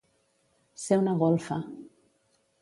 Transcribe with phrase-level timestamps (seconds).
[0.83, 1.59] Ser una golfa.